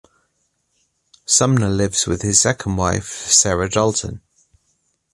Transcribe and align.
Sumner 1.27 1.69
lives 1.69 2.07
with 2.07 2.23
his 2.23 2.39
second 2.39 2.75
wife, 2.75 3.07
Sarah 3.13 3.69
Dalton. 3.69 4.21